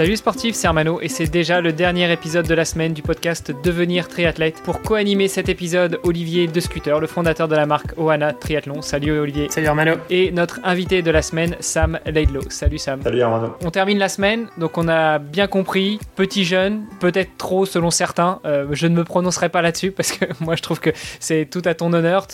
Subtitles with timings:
[0.00, 3.52] Salut sportifs, c'est Armano et c'est déjà le dernier épisode de la semaine du podcast
[3.62, 4.62] Devenir triathlète.
[4.62, 8.80] Pour co-animer cet épisode, Olivier De Scooter, le fondateur de la marque Oana Triathlon.
[8.80, 9.50] Salut Olivier.
[9.50, 9.96] Salut Armano.
[10.08, 12.40] Et notre invité de la semaine, Sam Laidlow.
[12.48, 13.02] Salut Sam.
[13.02, 13.56] Salut Armano.
[13.62, 18.40] On termine la semaine, donc on a bien compris, petit jeune, peut-être trop selon certains.
[18.46, 21.62] Euh, je ne me prononcerai pas là-dessus parce que moi je trouve que c'est tout
[21.66, 22.26] à ton honneur.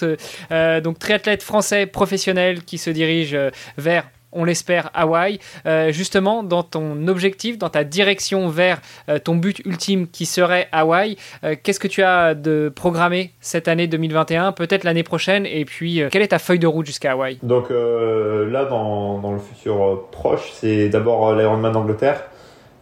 [0.52, 5.38] Euh, donc triathlète français professionnel qui se dirige euh, vers on l'espère, Hawaï.
[5.66, 10.68] Euh, justement, dans ton objectif, dans ta direction vers euh, ton but ultime qui serait
[10.72, 15.64] Hawaï, euh, qu'est-ce que tu as de programmé cette année 2021, peut-être l'année prochaine, et
[15.64, 17.38] puis quelle est ta feuille de route jusqu'à Hawaï?
[17.42, 22.24] Donc là, dans, le futur proche, c'est d'abord l'Ironman d'Angleterre.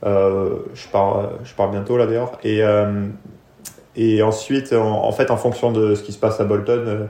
[0.02, 2.32] je, pars, je pars bientôt là d'ailleurs.
[3.96, 7.08] Et, ensuite, en, en, fait, en fonction de ce qui se passe à Bolton,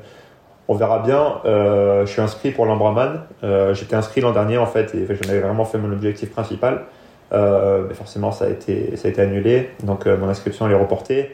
[0.68, 1.40] on verra bien.
[1.44, 3.20] Euh, je suis inscrit pour l'Ambraman.
[3.42, 6.84] Euh, J'étais inscrit l'an dernier en fait et j'en avais vraiment fait mon objectif principal.
[7.32, 9.70] Euh, mais forcément, ça a été, ça a été annulé.
[9.82, 11.30] Donc mon inscription elle est reportée.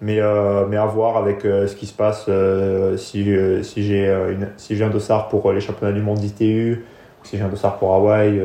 [0.00, 0.20] Mais,
[0.68, 2.28] mais à voir avec ce qui se passe
[2.96, 4.14] si, si j'ai
[4.56, 6.84] si un dossard pour les championnats du monde d'ITU
[7.22, 8.42] ou si j'ai un dossard pour Hawaï.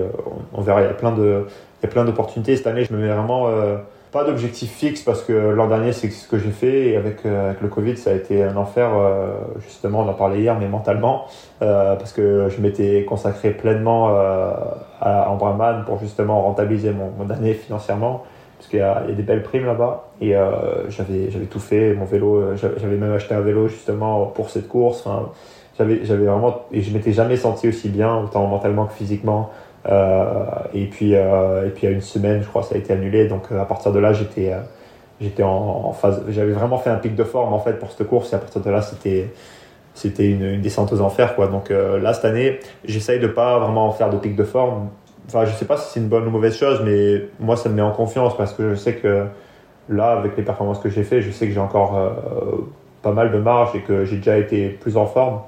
[0.54, 0.82] On, on, verra.
[0.82, 2.56] Il y a plein il y a plein d'opportunités.
[2.56, 3.50] Cette année, je me mets vraiment
[4.12, 7.54] pas d'objectif fixe parce que l'an dernier c'est ce que j'ai fait et avec, euh,
[7.62, 11.28] le Covid ça a été un enfer euh, justement on en parlait hier mais mentalement
[11.62, 14.10] euh, parce que je m'étais consacré pleinement
[15.00, 18.24] à Embraman pour justement rentabiliser mon, année financièrement
[18.58, 20.34] parce qu'il y, a des belles primes là-bas et
[20.90, 25.08] j'avais j'avais tout fait mon vélo j'avais même acheté un vélo justement pour cette course
[25.78, 29.52] j'avais j'avais vraiment et je m'étais jamais senti aussi bien autant mentalement que physiquement
[29.86, 32.94] et puis euh, et puis il y a une semaine, je crois, ça a été
[32.94, 33.28] annulé.
[33.28, 34.54] Donc euh, à partir de là, j'étais
[35.22, 36.24] j'étais en, phase.
[36.30, 38.34] J'avais vraiment fait un pic de forme en fait pour cette course.
[38.34, 39.32] Et à partir de là, c'était
[39.94, 41.48] c'était une, une, descente aux enfers quoi.
[41.48, 44.90] Donc là cette année, j'essaye de pas vraiment faire de pic de forme.
[45.28, 47.76] Enfin, je sais pas si c'est une bonne ou mauvaise chose, mais moi ça me
[47.76, 49.26] met en confiance parce que je sais que
[49.90, 52.00] là, avec les performances que j'ai fait, je sais que j'ai encore
[53.02, 55.42] pas mal de marge et que j'ai déjà été plus en forme.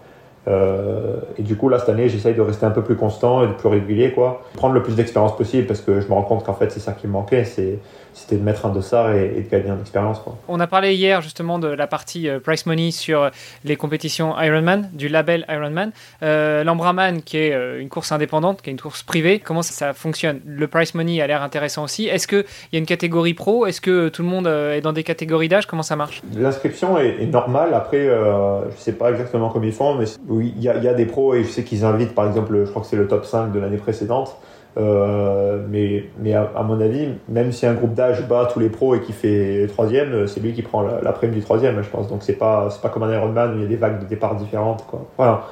[0.48, 3.48] Euh, et du coup, là, cette année, j'essaye de rester un peu plus constant et
[3.48, 4.44] de plus régulier, quoi.
[4.56, 6.94] Prendre le plus d'expérience possible parce que je me rends compte qu'en fait, c'est ça
[6.94, 7.44] qui me manquait.
[7.44, 7.80] C'est
[8.14, 10.22] c'était de mettre un dossard et, et de gagner en expérience.
[10.48, 13.30] On a parlé hier justement de la partie euh, price money sur
[13.64, 15.92] les compétitions Ironman, du label Ironman.
[16.24, 19.74] Euh, L'Ambraman, qui est euh, une course indépendante, qui est une course privée, comment ça,
[19.74, 20.40] ça fonctionne?
[20.46, 22.08] Le price money a l'air intéressant aussi.
[22.08, 23.66] Est-ce qu'il y a une catégorie pro?
[23.66, 25.66] Est-ce que tout le monde euh, est dans des catégories d'âge?
[25.66, 26.22] Comment ça marche?
[26.36, 27.74] L'inscription est, est, normale.
[27.74, 30.94] Après, euh, je sais pas exactement comment ils font, mais oui, il y, y, a
[30.94, 33.26] des pros et je sais qu'ils invitent, par exemple, je crois que c'est le top
[33.26, 34.38] 5 de l'année précédente.
[34.78, 38.96] Euh, mais mais à, mon avis, même si un groupe d'âge bat tous les pros
[38.96, 42.08] et qui fait troisième, c'est lui qui prend la, prime du troisième, je pense.
[42.08, 44.36] Donc c'est pas pas comme un Ironman où il y a des vagues de départ
[44.36, 44.86] différentes.
[44.88, 45.06] Quoi.
[45.18, 45.48] Voilà.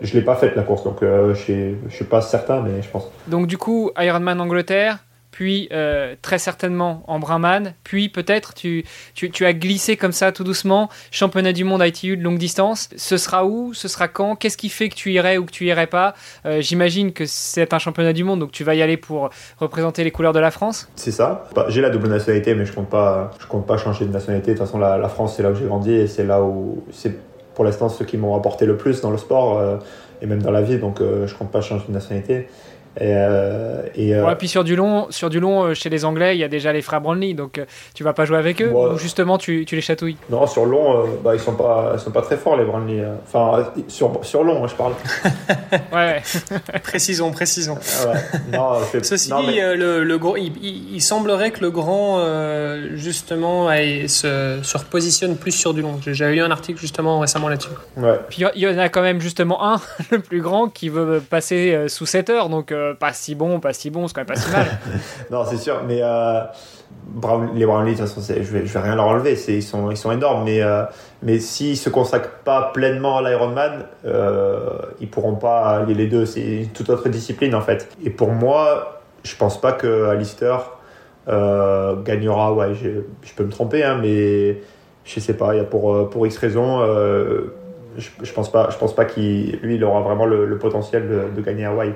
[0.00, 3.10] Je l'ai pas faite la course, donc euh, je suis pas certain, mais je pense.
[3.28, 4.98] Donc du coup, Ironman Angleterre,
[5.32, 8.84] puis euh, très certainement en Brahman, puis peut-être tu,
[9.14, 12.90] tu, as glissé comme ça tout doucement, championnat du monde ITU de longue distance.
[12.96, 15.64] Ce sera où Ce sera quand Qu'est-ce qui fait que tu irais ou que tu
[15.64, 16.14] irais pas?
[16.46, 20.04] Euh, J'imagine que c'est un championnat du monde, donc tu vas y aller pour représenter
[20.04, 20.88] les couleurs de la France?
[20.96, 21.48] C'est ça.
[21.68, 22.94] J'ai la double nationalité, mais je compte
[23.48, 24.52] compte pas changer de nationalité.
[24.52, 27.16] De toute façon, la, France, c'est là où j'ai grandi et c'est là où c'est
[27.54, 29.76] pour l'instant ceux qui m'ont apporté le plus dans le sport euh,
[30.20, 32.48] et même dans la vie, donc je compte pas changer de nationalité.
[33.00, 36.36] Et, euh, et ouais, puis sur du long, sur du long euh, chez les Anglais,
[36.36, 37.64] il y a déjà les frères Brownlee, donc euh,
[37.94, 38.92] tu vas pas jouer avec eux ouais.
[38.92, 40.18] ou justement tu, tu, les chatouilles?
[40.28, 43.02] Non, sur long, euh, bah, ils sont pas, ils sont pas très forts les Brownlee.
[43.24, 44.92] Enfin, sur, sur long, je parle.
[45.92, 46.22] ouais,
[46.82, 47.78] précisons, précisons.
[48.02, 48.40] Ah ouais.
[48.52, 49.74] non, Ceci non, dit, mais...
[49.74, 52.22] le, le gros, il, il, il, semblerait que le grand
[52.94, 55.98] justement aille, se, se repositionne plus sur du long.
[56.06, 57.70] J'avais lu un article justement récemment là-dessus.
[57.96, 58.20] Ouais.
[58.28, 59.80] Puis il y en a quand même justement un,
[60.10, 63.90] le plus grand, qui veut passer sous 7 heures, donc pas si bon, pas si
[63.90, 64.66] bon, c'est quand même pas si mal.
[65.30, 66.40] non, c'est sûr, mais euh,
[67.06, 70.62] Brown, les Brownlee, je vais, vais rien leur enlever, ils sont, ils sont énormes, mais,
[70.62, 70.84] euh,
[71.22, 74.70] mais s'ils se consacrent pas pleinement à l'Ironman, euh,
[75.00, 77.88] ils pourront pas allier les deux, c'est toute autre discipline en fait.
[78.04, 80.70] Et pour moi, je pense pas que Alistair
[81.28, 84.58] euh, gagnera, ouais, je, peux me tromper, hein, mais
[85.04, 86.80] je sais pas, y a pour, pour X raisons.
[87.98, 91.08] je, je pense pas, je pense pas qu'il lui il aura vraiment le, le potentiel
[91.08, 91.92] de, de gagner Hawaï.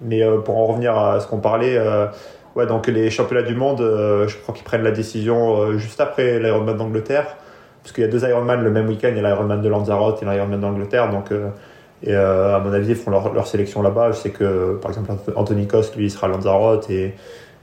[0.00, 2.06] Mais euh, pour en revenir à ce qu'on parlait, euh,
[2.54, 6.38] ouais, donc les championnats du monde, euh, je crois qu'ils prennent la décision juste après
[6.38, 7.36] l'Ironman d'Angleterre,
[7.82, 10.22] parce qu'il y a deux Ironman le même week-end, il y a l'Ironman de Lanzarote
[10.22, 11.30] et l'Ironman d'Angleterre, donc
[12.02, 14.10] Et à mon avis, ils font leur, sélection là-bas.
[14.12, 17.14] Je sais que, par exemple, Anthony Coste, lui, sera à Lanzarote et,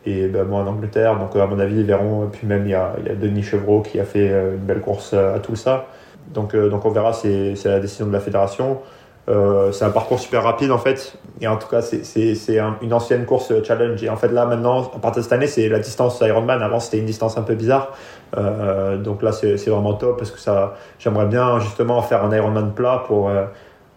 [0.05, 1.19] et ben, moi en Angleterre.
[1.19, 2.25] Donc, à mon avis, ils verront.
[2.25, 4.65] Et puis, même, il y a, il y a Denis Chevreau qui a fait une
[4.65, 5.87] belle course à tout ça.
[6.33, 8.79] Donc, donc on verra, c'est la décision de la fédération.
[9.29, 11.17] Euh, c'est un parcours super rapide en fait.
[11.41, 14.03] Et en tout cas, c'est un, une ancienne course challenge.
[14.03, 16.61] Et en fait, là maintenant, à partir de cette année, c'est la distance Ironman.
[16.61, 17.95] Avant, c'était une distance un peu bizarre.
[18.37, 22.73] Euh, donc là, c'est vraiment top parce que ça, j'aimerais bien justement faire un Ironman
[22.73, 23.45] plat pour, euh,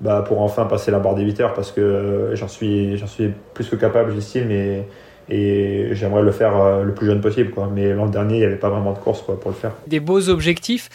[0.00, 3.68] bah, pour enfin passer la barre des 8 heures parce que j'en suis, suis plus
[3.68, 4.50] que capable, j'estime.
[4.50, 4.86] Et,
[5.28, 7.50] et j'aimerais le faire le plus jeune possible.
[7.50, 7.68] Quoi.
[7.74, 9.72] Mais l'an dernier, il n'y avait pas vraiment de course pour le faire.
[9.88, 10.88] Des beaux objectifs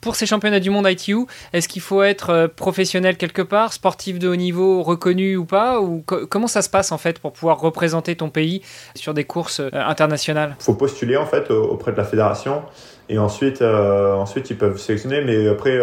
[0.00, 4.18] pour ces championnats du monde ITU, est-ce qu'il faut être euh, professionnel quelque part, sportif
[4.18, 7.60] de haut niveau, reconnu ou pas ou Comment ça se passe en fait pour pouvoir
[7.60, 8.62] représenter ton pays
[8.94, 10.56] sur des courses euh, internationales?
[10.60, 12.62] Il faut postuler en fait auprès de la fédération
[13.08, 15.22] et ensuite, euh, ensuite ils peuvent sélectionner.
[15.24, 15.78] Mais après,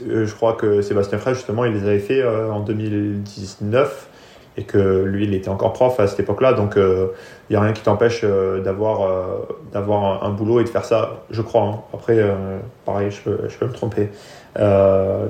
[0.00, 4.08] je crois que Sébastien Frey justement, il les avait fait en 2019
[4.56, 6.52] et que lui, il était encore prof à cette époque-là.
[6.52, 7.06] Donc, il euh,
[7.50, 11.22] n'y a rien qui t'empêche euh, d'avoir euh, d'avoir un, boulot et de faire ça,
[11.30, 11.62] je crois.
[11.62, 11.80] Hein.
[11.94, 12.18] Après,
[12.84, 14.10] pareil, je peux, je peux me tromper.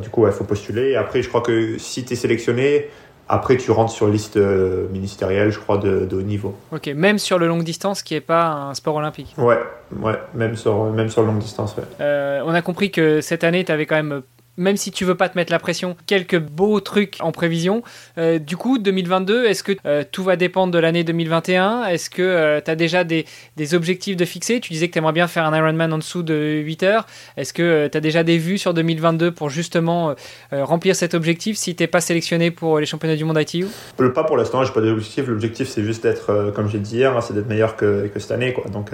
[0.03, 0.91] du coup, il faut postuler.
[0.91, 2.89] Et après, je crois que si tu es sélectionné,
[3.29, 6.57] après, tu rentres sur liste ministérielle, je crois, de, de, haut niveau.
[6.73, 9.35] Ok, même sur le longue distance, qui n'est pas un sport olympique.
[9.39, 9.61] Ouais,
[10.01, 12.41] ouais, même sur, même sur le longue distance, ouais.
[12.45, 14.23] on a compris que cette année, tu avais quand même
[14.61, 17.83] même si tu veux pas te mettre la pression, quelques beaux trucs en prévision.
[18.19, 22.21] Euh, du coup, 2022, est-ce que euh, tout va dépendre de l'année 2021 Est-ce que
[22.23, 23.25] euh, tu as déjà des,
[23.73, 24.61] objectifs de fixer?
[24.61, 27.07] Tu disais que tu aimerais bien faire un Ironman en dessous de 8 heures.
[27.39, 30.15] Est-ce que tu as déjà des vues sur 2022 pour justement
[30.53, 33.67] remplir cet objectif si tu pas sélectionné pour les championnats du monde ITU
[34.15, 35.27] Pas pour l'instant, j'ai pas d'objectif.
[35.27, 38.33] L'objectif, c'est juste d'être, comme j'ai dit hier, hein, c'est d'être meilleur que, que, cette
[38.33, 38.55] année.
[38.73, 38.91] Donc,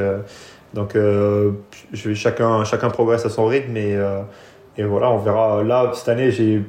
[0.75, 0.97] donc
[2.15, 3.77] chacun, chacun progresse à son rythme,
[4.79, 5.63] et voilà, on verra.
[5.63, 6.63] Là, cette année, j'ai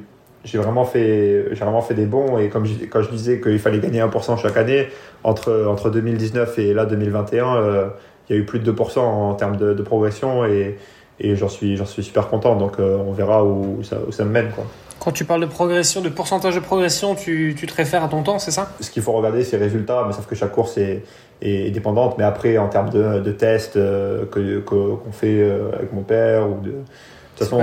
[0.44, 3.58] j'ai vraiment fait j'ai vraiment fait des bons et comme je, quand je disais qu'il
[3.58, 4.88] fallait gagner 1% chaque année
[5.24, 7.88] entre entre 2019 et là 2021 euh,
[8.28, 10.78] il y a eu plus de 2% en termes de, progression et,
[11.18, 14.24] et j'en suis j'en suis super content donc euh, on verra où ça, où ça
[14.24, 14.64] me mène quoi.
[15.00, 18.24] Quand tu parles de progression, de pourcentage de progression, tu, tu te réfères à ton
[18.24, 18.72] temps, c'est ça?
[18.80, 21.04] Ce qu'il faut regarder, c'est les résultats, mais sauf que chaque course est,
[21.40, 22.16] est dépendante.
[22.18, 25.40] Mais après, en termes de, de tests euh, qu'on fait
[25.72, 26.74] avec mon père ou de,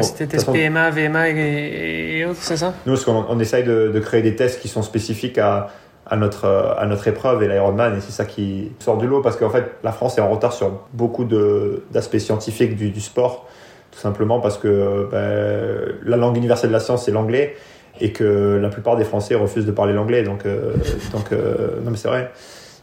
[0.02, 2.74] c'était test PMA, VMA et, autres, c'est ça?
[2.86, 5.70] Nous, on, on essaye de, créer des tests qui sont spécifiques à,
[6.08, 9.38] à notre, à notre épreuve et l'Ironman, et c'est ça qui sort du lot, parce
[9.38, 13.48] qu'en fait, la France est en retard sur beaucoup d'aspects scientifiques du, du, sport,
[13.92, 17.56] tout simplement parce que ben, la langue universelle de la science, c'est l'anglais,
[18.02, 20.74] et que la plupart des Français refusent de parler l'anglais, donc, euh,
[21.12, 22.32] donc euh, non mais c'est vrai.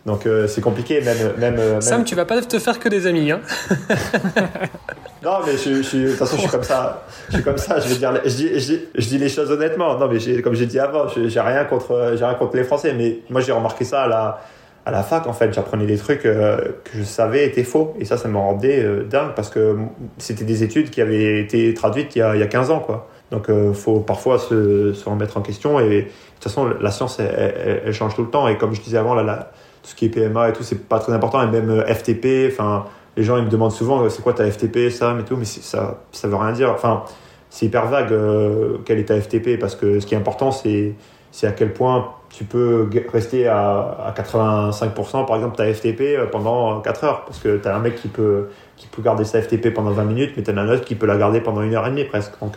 [0.07, 3.07] Donc euh, c'est compliqué, même, même, même, Sam, tu vas pas te faire que des
[3.07, 3.41] amis, hein
[5.23, 7.05] Non, mais je, je, de toute façon, je suis comme ça.
[7.29, 7.79] Je suis comme ça.
[7.79, 9.97] Je vais dire, je dis, je dis, je dis les choses honnêtement.
[9.97, 12.93] Non, mais comme j'ai dit avant, j'ai rien contre, j'ai rien contre les Français.
[12.97, 14.41] Mais moi, j'ai remarqué ça à la,
[14.85, 15.27] à la fac.
[15.29, 17.95] En fait, j'apprenais des trucs euh, que je savais étaient faux.
[18.01, 19.77] Et ça, ça me rendait euh, dingue parce que
[20.19, 22.81] c'était des études qui avaient été traduites il y a, il y a 15 ans,
[22.81, 23.09] quoi.
[23.31, 25.79] Donc, euh, faut parfois se, se, remettre en question.
[25.79, 28.49] Et de toute façon, la science, elle, elle, change tout le temps.
[28.49, 29.37] Et comme je disais avant, là, la,
[29.83, 31.43] tout ce qui est PMA et tout, c'est pas très important.
[31.43, 32.87] Et même FTP, enfin
[33.17, 35.45] les gens ils me demandent souvent euh, c'est quoi ta FTP, ça, mais tout, mais
[35.45, 36.71] ça, ça veut rien dire.
[36.71, 37.05] Enfin,
[37.53, 40.95] c'est hyper vague euh, quelle est ta FTP parce que ce qui est important c'est
[41.31, 46.27] c'est à quel point tu peux rester à, à 85% par exemple ta FTP euh,
[46.27, 48.49] pendant 4 heures parce que tu as un mec qui peut
[48.79, 51.07] qui peut garder sa FTP pendant 20 minutes mais tu as un autre qui peut
[51.07, 52.57] la garder pendant une heure et demie presque donc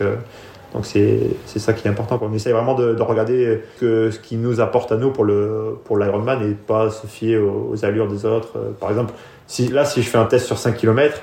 [0.75, 2.19] donc c'est ça qui est important.
[2.21, 5.77] On essaye vraiment de, de, regarder que, ce qui nous apporte à nous pour le
[5.85, 8.57] pour l'Ironman et pas se fier aux, allures des autres.
[8.77, 9.13] Par exemple,
[9.47, 11.21] si, là, si je fais un test sur 5 km,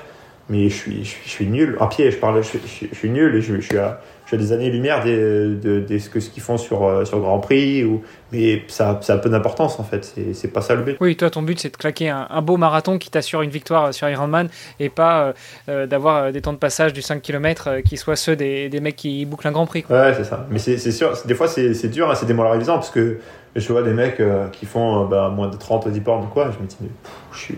[0.49, 1.77] mais je suis, je nul.
[1.79, 4.01] À pied, je parle, je, je, suis nul et je, suis à,
[4.37, 7.83] des années-lumière de, de, ce qu'ils font sur, euh, sur Grand Prix.
[7.83, 10.13] Ou, mais ça, ça a peu d'importance en fait.
[10.33, 10.97] C'est pas ça le but.
[10.99, 14.09] Oui, toi, ton but, c'est de claquer un, beau marathon qui t'assure une victoire sur
[14.09, 14.49] Ironman
[14.79, 15.33] et pas euh,
[15.69, 18.95] euh, d'avoir des temps de passage du 5 km qui soient ceux des, des mecs
[18.95, 19.83] qui bouclent un Grand Prix.
[19.83, 19.99] Quoi.
[19.99, 20.45] Ouais, c'est ça.
[20.49, 23.19] Mais c'est sûr, des fois, c'est dur, hein, c'est démoralisant parce que
[23.55, 24.19] je vois des mecs
[24.51, 26.51] qui font bah, moins de 30 10 bornes ou quoi.
[26.51, 26.77] Je me dis,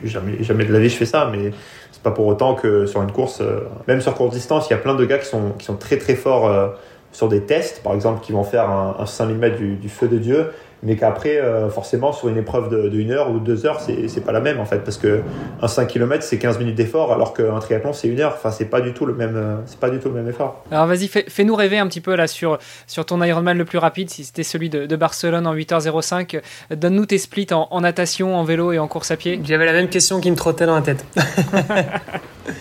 [0.04, 1.52] jamais, jamais de la vie je fais ça, mais
[1.96, 4.74] c'est pas pour autant que sur une course, euh, même sur courte distance, il y
[4.74, 6.68] a plein de gars qui sont, très très forts euh,
[7.14, 10.18] sur des tests, par exemple, qui vont faire un, un 5000 mètres du, feu de
[10.18, 10.52] Dieu,
[10.86, 14.24] mais qu'après, euh, forcément, sur une épreuve de, de 1 heure ou 2 heures, c'est
[14.24, 15.22] pas la même en fait, parce que
[15.62, 18.34] un 5 km c'est 15 minutes d'effort, alors qu'un triathlon c'est 1 heure.
[18.36, 20.64] Enfin, c'est pas du tout le même, euh, c'est pas du tout le même effort.
[20.72, 24.10] Alors vas-y, fais-nous rêver un petit peu là sur, sur ton Ironman le plus rapide,
[24.10, 26.40] si c'était celui de, de, Barcelone en 8h05.
[26.76, 29.42] Donne-nous tes splits en, en, natation, en vélo et en course à pied.
[29.44, 31.04] J'avais la même question qui me trottait dans la tête.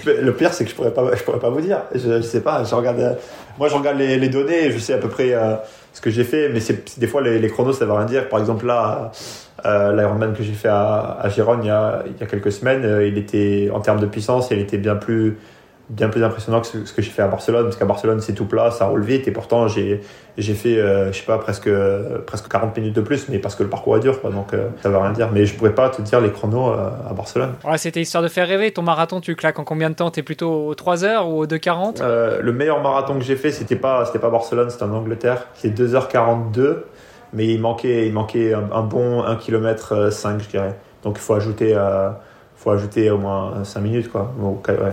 [0.07, 1.83] Le pire, c'est que je pourrais pas, je pourrais pas vous dire.
[1.95, 2.65] Je, je sais pas.
[2.65, 3.15] Je regarde, euh,
[3.59, 5.57] moi, je regarde les, les données et je sais à peu près euh,
[5.95, 6.51] ce que j'ai fait.
[6.51, 8.29] Mais c'est des fois les, les, chronos, ça veut rien dire.
[8.29, 9.11] Par exemple, là,
[9.65, 12.53] euh, l'Ironman que j'ai fait à, à Gironne il y, a, il y a quelques
[12.53, 15.39] semaines, euh, il était en termes de puissance, il était bien plus
[15.91, 18.47] bien plus impressionnant que ce, que j'ai fait à Barcelone parce qu'à Barcelone c'est tout
[18.47, 20.01] plat ça roule vite et pourtant j'ai
[20.39, 21.69] j'ai fait euh, je sais pas presque
[22.27, 24.69] presque 40 minutes de plus mais parce que le parcours est dur quoi donc euh,
[24.83, 25.31] ça veut rien dire.
[25.33, 27.53] Mais je pourrais pas te dire les chronos euh, à Barcelone.
[27.65, 28.71] Ouais, c'était histoire de faire rêver.
[28.73, 30.11] Ton marathon tu claques en combien de temps?
[30.11, 32.03] T'es plutôt aux 3 heures ou aux 2h40
[32.41, 35.47] le meilleur marathon que j'ai fait c'était pas c'était pas Barcelone c'était en Angleterre.
[35.55, 36.79] C'est 2h42
[37.35, 40.75] mais il manquait il manquait un, un bon 1 km 5 je dirais.
[41.03, 41.77] Donc il faut ajouter
[42.57, 44.33] faut ajouter au moins 5 minutes quoi.
[44.41, 44.93] Ouais.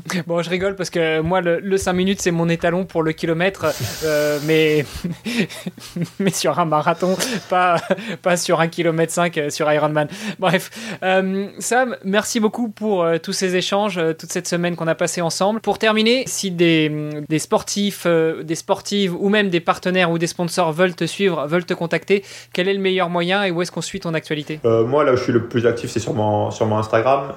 [0.26, 3.12] bon, je rigole parce que moi, le, le 5 minutes, c'est mon étalon pour le
[3.12, 3.66] kilomètre,
[4.04, 4.84] euh, mais,
[6.18, 7.16] mais sur un marathon,
[7.48, 7.76] pas,
[8.22, 10.08] pas sur un kilomètre 5 euh, sur Ironman.
[10.38, 10.70] Bref,
[11.02, 15.60] euh, Sam, merci beaucoup pour tous ces échanges, toute cette semaine qu'on a passé ensemble.
[15.60, 20.72] Pour terminer, si des, des sportifs, des sportives ou même des partenaires ou des sponsors
[20.72, 23.80] veulent te suivre, veulent te contacter, quel est le meilleur moyen et où est-ce qu'on
[23.80, 24.60] suit ton actualité?
[24.64, 27.32] Moi, là où je suis le plus actif, c'est sur mon, sur mon Instagram.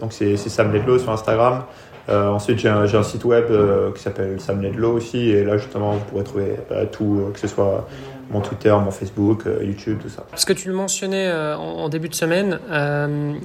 [0.00, 1.64] donc, c'est Sam Ledlow sur Instagram.
[2.08, 5.56] Euh, ensuite, j'ai un, un, site web euh, qui s'appelle Sam Ledlow aussi, et là
[5.56, 7.86] justement, vous pourrez trouver euh, tout, que ce soit
[8.30, 10.24] mon Twitter, mon Facebook, YouTube, tout ça.
[10.30, 12.58] Parce que tu le mensonnais en, en, début de semaine,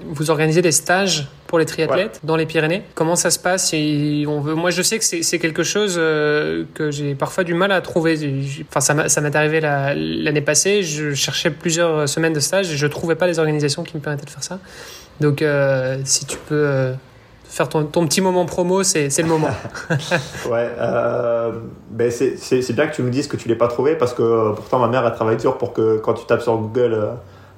[0.08, 2.20] vous organisez des stages pour les triathlètes ouais.
[2.28, 2.84] dans les Pyrénées.
[2.96, 3.70] Comment ça se passe?
[3.70, 4.56] Si on veut...
[4.56, 8.18] Moi, je sais que c'est quelque chose que j'ai parfois du mal à trouver.
[8.70, 10.84] Enfin, ça m'est arrivé l'année la, passée.
[10.84, 14.26] Je cherchais plusieurs semaines de stage et je trouvais pas les organisations qui me permettaient
[14.26, 14.60] de faire ça.
[15.20, 15.44] Donc,
[16.06, 16.94] si tu peux
[17.50, 19.50] faire ton, ton, petit moment promo, c'est le moment.
[20.50, 21.52] ouais, euh,
[21.90, 24.52] ben c'est bien que tu nous dises que tu l'as pas trouvé parce que euh,
[24.54, 27.12] pourtant ma mère a travaillé dur pour que quand tu tapes sur Google, euh,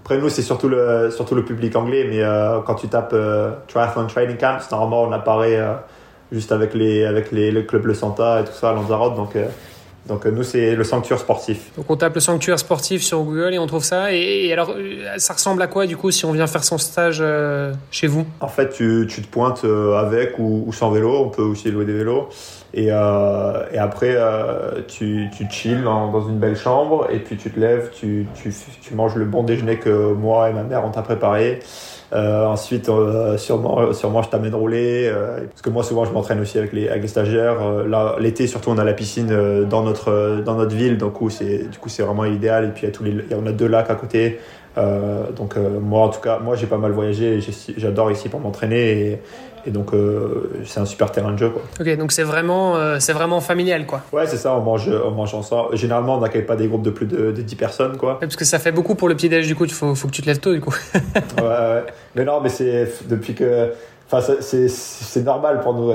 [0.03, 2.21] après nous c'est surtout le, surtout le public anglais, mais
[2.65, 3.15] quand tu tapes
[3.67, 5.59] Triathlon Training Camps, normalement on apparaît
[6.31, 9.35] juste avec, les, avec les, le club Le Santa et tout ça à Lanzarote, donc
[10.07, 11.71] donc nous, c'est le sanctuaire sportif.
[11.77, 14.13] Donc on tape le sanctuaire sportif sur Google et on trouve ça.
[14.13, 14.75] Et, et, alors,
[15.17, 18.25] ça ressemble à quoi du coup si on vient faire son stage euh, chez vous?
[18.39, 21.15] En fait, tu, tu, te pointes avec ou, ou, sans vélo.
[21.25, 22.29] On peut aussi louer des vélos.
[22.73, 27.35] Et, euh, et après, euh, tu, tu chill dans, dans, une belle chambre et puis
[27.35, 30.85] tu te lèves, tu, tu, tu manges le bon déjeuner que moi et ma mère
[30.85, 31.59] on t'a préparé.
[32.11, 35.07] Euh, ensuite, euh, sûrement, sûrement, je t'amène rouler.
[35.07, 37.61] Euh, parce que moi, souvent, je m'entraîne aussi avec les, avec les stagiaires.
[37.61, 40.97] Euh, là, l'été, surtout, on a la piscine euh, dans notre, dans notre ville.
[40.97, 42.65] Donc, c'est, du coup, c'est vraiment idéal.
[42.65, 44.39] Et puis, il y a tous les, on a deux lacs à côté.
[44.75, 47.39] Donc, moi, en tout cas, moi, j'ai pas mal voyagé.
[47.77, 48.91] J'adore ici pour m'entraîner.
[48.91, 49.21] Et,
[49.65, 51.49] et donc, euh, c'est un super terrain de jeu.
[51.49, 51.61] Quoi.
[51.79, 54.01] Ok, donc c'est vraiment, euh, c'est vraiment familial, quoi.
[54.11, 55.75] Ouais, c'est ça, on mange, on mange ensemble.
[55.75, 58.13] Généralement, on n'accueille pas des groupes de plus de, de 10 personnes, quoi.
[58.13, 60.13] Ouais, parce que ça fait beaucoup pour le petit-déj, du coup, il faut, faut que
[60.13, 60.73] tu te lèves tôt, du coup.
[60.95, 61.83] ouais, ouais.
[62.15, 63.71] Mais non, mais c'est depuis que.
[64.11, 65.93] Enfin, c'est normal pour nous,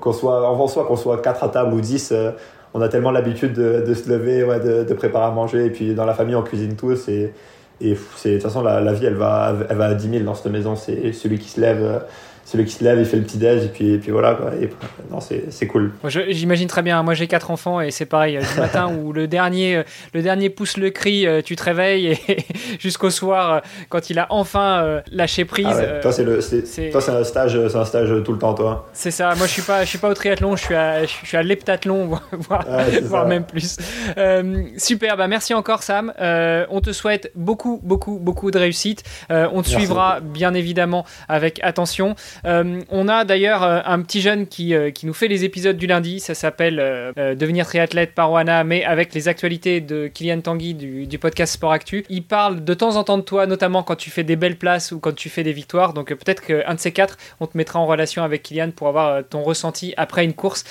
[0.00, 2.12] qu'on soit, en soit qu'on soit 4 à table ou 10.
[2.12, 2.30] Euh,
[2.74, 5.66] on a tellement l'habitude de, de, se lever, ouais, de, de, préparer à manger.
[5.66, 7.08] Et puis, dans la famille, on cuisine tous.
[7.08, 7.32] Et,
[7.80, 10.34] et de toute façon, la, la, vie, elle va, elle va à 10 000 dans
[10.34, 10.76] cette maison.
[10.76, 12.02] C'est celui qui se lève
[12.46, 14.34] celui qui se lève, il fait le petit déj et puis, et puis voilà.
[14.34, 14.52] Quoi.
[14.54, 14.70] Et,
[15.10, 15.92] non, c'est cool.
[16.06, 17.02] J'imagine très bien.
[17.02, 18.38] Moi, j'ai quatre enfants et c'est pareil.
[18.38, 19.82] Du matin où le dernier,
[20.14, 22.46] le dernier pousse le cri, tu te réveilles et
[22.78, 25.66] jusqu'au soir, quand il a enfin lâché prise.
[25.68, 26.00] Ah ouais.
[26.00, 28.88] Toi, c'est le, un stage, c'est un stage tout le temps, toi.
[28.92, 29.34] C'est ça.
[29.34, 30.56] Moi, je suis pas, je suis pas au triathlon.
[30.56, 33.76] Je suis à, je suis à l'heptathlon, voire, ouais, voire même plus.
[34.18, 35.16] Euh, super.
[35.16, 36.12] Bah, merci encore, Sam.
[36.20, 39.02] Euh, on te souhaite beaucoup, beaucoup, beaucoup de réussite.
[39.30, 40.32] Euh, on te merci suivra beaucoup.
[40.32, 42.14] bien évidemment avec attention.
[42.44, 45.76] Euh, on a d'ailleurs euh, un petit jeune qui, euh, qui nous fait les épisodes
[45.76, 50.40] du lundi, ça s'appelle euh, Devenir triathlète par Wana, mais avec les actualités de Kylian
[50.40, 52.04] Tanguy du, du, podcast Sport Actu.
[52.08, 54.92] Il parle de temps en temps de toi, notamment quand tu fais des belles places
[54.92, 55.92] ou quand tu fais des victoires.
[55.92, 59.24] Donc peut-être qu'un de ces quatre, on te mettra en relation avec Kylian pour avoir
[59.24, 60.64] ton ressenti après une course.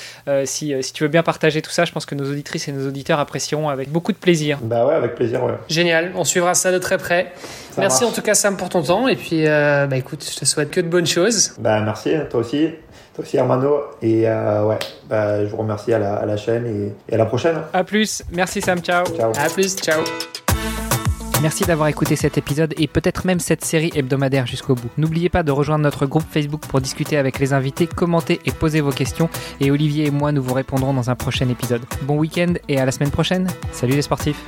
[0.46, 2.88] si, si tu veux bien partager tout ça, je pense que nos auditrices et nos
[2.88, 4.60] auditeurs apprécieront avec beaucoup de plaisir.
[4.62, 5.54] Bah ouais, avec plaisir, ouais.
[5.70, 7.34] Génial, on suivra ça de très près.
[7.76, 8.14] Ça Merci marche.
[8.14, 10.72] en tout cas Sam pour ton temps et puis euh, bah écoute, je te souhaite
[10.72, 11.55] que de bonnes choses.
[11.60, 12.70] Bah merci, toi aussi.
[13.16, 16.66] Toi aussi Hermano et euh, ouais, bah, je vous remercie à la, à la chaîne
[16.66, 17.56] et, et, à la prochaine.
[17.72, 19.06] À plus, merci Sam, ciao.
[19.06, 19.32] ciao.
[19.38, 20.04] À plus, ciao.
[21.42, 24.90] Merci d'avoir écouté cet épisode et peut-être même cette série hebdomadaire jusqu'au bout.
[24.98, 28.82] N'oubliez pas de rejoindre notre groupe Facebook pour discuter avec les invités, commenter et poser
[28.82, 29.30] vos questions.
[29.60, 31.82] Et Olivier et moi, nous vous répondrons dans un prochain épisode.
[32.04, 33.48] Bon week-end et à la semaine prochaine.
[33.72, 34.42] Salut les sportifs.